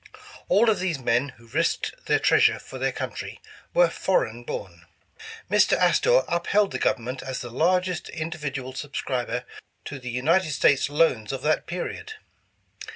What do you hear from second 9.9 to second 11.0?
the United States